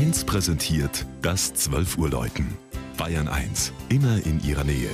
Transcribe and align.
1 0.00 0.24
präsentiert 0.24 1.04
das 1.20 1.52
12 1.52 1.98
Uhr 1.98 2.08
Läuten. 2.08 2.56
Bayern 2.96 3.28
1, 3.28 3.70
immer 3.90 4.24
in 4.24 4.42
ihrer 4.42 4.64
Nähe. 4.64 4.88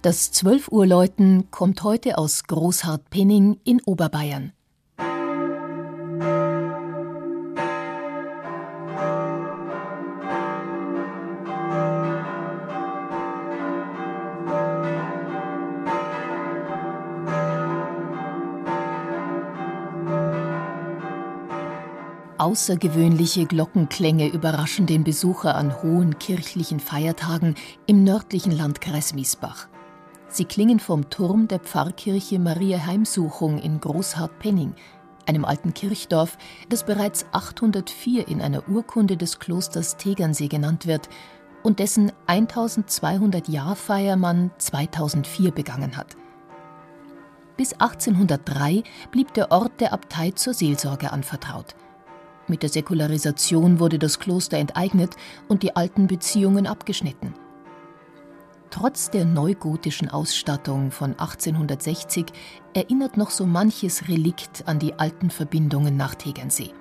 Das 0.00 0.32
12 0.32 0.68
Uhr 0.68 0.86
Läuten 0.86 1.50
kommt 1.50 1.82
heute 1.82 2.16
aus 2.16 2.44
Großhartpenning 2.44 3.60
in 3.62 3.82
Oberbayern. 3.82 4.54
Außergewöhnliche 22.38 23.46
Glockenklänge 23.46 24.26
überraschen 24.26 24.86
den 24.86 25.04
Besucher 25.04 25.54
an 25.54 25.82
hohen 25.82 26.18
kirchlichen 26.18 26.80
Feiertagen 26.80 27.54
im 27.86 28.02
nördlichen 28.02 28.50
Landkreis 28.50 29.14
Miesbach. 29.14 29.68
Sie 30.28 30.44
klingen 30.44 30.80
vom 30.80 31.10
Turm 31.10 31.46
der 31.46 31.60
Pfarrkirche 31.60 32.40
Maria 32.40 32.84
Heimsuchung 32.84 33.58
in 33.58 33.78
Großhartpenning, 33.78 34.74
einem 35.26 35.44
alten 35.44 35.74
Kirchdorf, 35.74 36.36
das 36.68 36.84
bereits 36.84 37.24
804 37.30 38.26
in 38.26 38.42
einer 38.42 38.68
Urkunde 38.68 39.16
des 39.16 39.38
Klosters 39.38 39.96
Tegernsee 39.96 40.48
genannt 40.48 40.88
wird 40.88 41.08
und 41.62 41.78
dessen 41.78 42.10
1200 42.26 43.48
Jahrfeier 43.48 44.16
man 44.16 44.50
2004 44.58 45.52
begangen 45.52 45.96
hat. 45.96 46.16
Bis 47.56 47.74
1803 47.74 48.82
blieb 49.12 49.32
der 49.34 49.52
Ort 49.52 49.80
der 49.80 49.92
Abtei 49.92 50.32
zur 50.32 50.52
Seelsorge 50.52 51.12
anvertraut. 51.12 51.76
Mit 52.46 52.62
der 52.62 52.68
Säkularisation 52.68 53.80
wurde 53.80 53.98
das 53.98 54.18
Kloster 54.18 54.58
enteignet 54.58 55.16
und 55.48 55.62
die 55.62 55.76
alten 55.76 56.06
Beziehungen 56.06 56.66
abgeschnitten. 56.66 57.34
Trotz 58.70 59.08
der 59.08 59.24
neugotischen 59.24 60.10
Ausstattung 60.10 60.90
von 60.90 61.12
1860 61.12 62.26
erinnert 62.74 63.16
noch 63.16 63.30
so 63.30 63.46
manches 63.46 64.08
Relikt 64.08 64.64
an 64.66 64.78
die 64.78 64.94
alten 64.94 65.30
Verbindungen 65.30 65.96
nach 65.96 66.16
Tegernsee. 66.16 66.72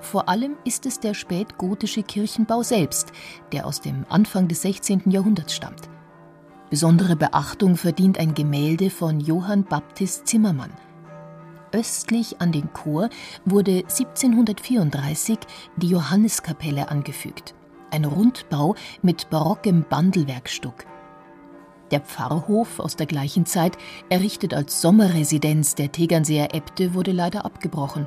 Vor 0.00 0.28
allem 0.28 0.56
ist 0.64 0.84
es 0.84 1.00
der 1.00 1.14
spätgotische 1.14 2.02
Kirchenbau 2.02 2.62
selbst, 2.62 3.12
der 3.52 3.66
aus 3.66 3.80
dem 3.80 4.04
Anfang 4.10 4.48
des 4.48 4.62
16. 4.62 5.02
Jahrhunderts 5.06 5.54
stammt. 5.54 5.88
Besondere 6.68 7.16
Beachtung 7.16 7.76
verdient 7.76 8.18
ein 8.18 8.34
Gemälde 8.34 8.90
von 8.90 9.20
Johann 9.20 9.64
Baptist 9.64 10.26
Zimmermann– 10.26 10.72
östlich 11.74 12.40
an 12.40 12.52
den 12.52 12.72
Chor 12.72 13.10
wurde 13.44 13.78
1734 13.78 15.38
die 15.76 15.88
Johanneskapelle 15.88 16.88
angefügt, 16.88 17.54
ein 17.90 18.04
Rundbau 18.04 18.76
mit 19.02 19.28
barockem 19.28 19.84
Bandelwerkstuck. 19.88 20.86
Der 21.90 22.00
Pfarrhof 22.00 22.80
aus 22.80 22.96
der 22.96 23.06
gleichen 23.06 23.44
Zeit, 23.44 23.76
errichtet 24.08 24.54
als 24.54 24.80
Sommerresidenz 24.80 25.74
der 25.74 25.92
Tegernseer 25.92 26.54
Äbte, 26.54 26.94
wurde 26.94 27.12
leider 27.12 27.44
abgebrochen. 27.44 28.06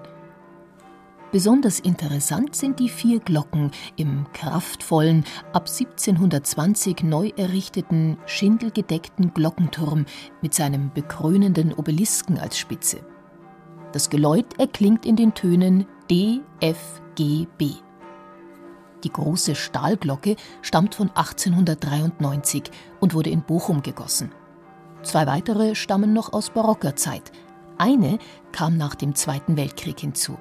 Besonders 1.32 1.82
interessant 1.82 2.56
sind 2.56 2.80
die 2.80 2.88
vier 2.88 3.20
Glocken 3.20 3.72
im 3.98 4.26
kraftvollen, 4.32 5.26
ab 5.52 5.68
1720 5.68 7.04
neu 7.04 7.32
errichteten, 7.36 8.18
schindelgedeckten 8.26 9.34
Glockenturm 9.34 10.06
mit 10.42 10.54
seinem 10.54 10.92
bekrönenden 10.94 11.74
Obelisken 11.74 12.40
als 12.40 12.58
Spitze. 12.58 13.02
Das 13.94 14.10
Geläut 14.10 14.60
erklingt 14.60 15.06
in 15.06 15.16
den 15.16 15.34
Tönen 15.34 15.86
D, 16.10 16.42
F, 16.60 17.02
G, 17.16 17.48
B. 17.58 17.72
Die 19.04 19.12
große 19.12 19.56
Stahlglocke 19.56 20.36
stammt 20.62 20.96
von 20.96 21.10
1893 21.10 22.64
und 23.00 23.14
wurde 23.14 23.30
in 23.30 23.42
Bochum 23.42 23.82
gegossen. 23.82 24.32
Zwei 25.04 25.28
weitere 25.28 25.76
stammen 25.76 26.14
noch 26.14 26.34
aus 26.34 26.50
barocker 26.50 26.96
Zeit. 26.96 27.32
Eine 27.78 28.18
kam 28.52 28.76
nach 28.76 28.96
dem 28.96 29.16
Zweiten 29.16 29.56
Weltkrieg 29.56 30.00
hinzu. 30.00 30.38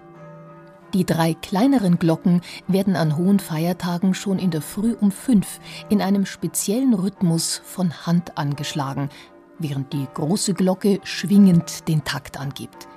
Die 0.94 1.04
drei 1.04 1.34
kleineren 1.34 1.98
Glocken 1.98 2.40
werden 2.66 2.96
an 2.96 3.16
hohen 3.16 3.38
Feiertagen 3.38 4.14
schon 4.14 4.38
in 4.38 4.50
der 4.50 4.62
Früh 4.62 4.96
um 4.98 5.10
fünf 5.10 5.60
in 5.88 6.00
einem 6.00 6.26
speziellen 6.26 6.94
Rhythmus 6.94 7.60
von 7.64 8.06
Hand 8.06 8.38
angeschlagen, 8.38 9.10
während 9.58 9.92
die 9.92 10.06
große 10.14 10.54
Glocke 10.54 11.00
schwingend 11.04 11.86
den 11.88 12.02
Takt 12.04 12.40
angibt. 12.40 12.88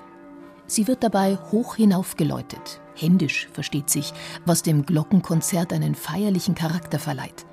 Sie 0.70 0.88
wird 0.88 1.04
dabei 1.04 1.36
hoch 1.52 1.76
hinaufgeläutet, 1.78 2.80
händisch 2.94 3.50
versteht 3.54 3.90
sich, 3.90 4.14
was 4.46 4.62
dem 4.62 4.86
Glockenkonzert 4.86 5.74
einen 5.74 5.96
feierlichen 5.96 6.54
Charakter 6.54 7.00
verleiht. 7.00 7.48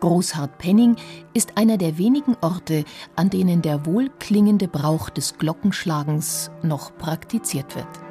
Großhartpenning 0.00 0.96
ist 1.34 1.56
einer 1.56 1.78
der 1.78 1.96
wenigen 1.96 2.36
Orte, 2.40 2.84
an 3.14 3.30
denen 3.30 3.62
der 3.62 3.86
wohlklingende 3.86 4.66
Brauch 4.66 5.08
des 5.08 5.38
Glockenschlagens 5.38 6.50
noch 6.62 6.98
praktiziert 6.98 7.76
wird. 7.76 8.03